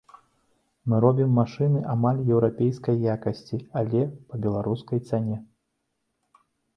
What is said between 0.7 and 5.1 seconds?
Мы робім машыны амаль еўрапейскай якасці, але па беларускай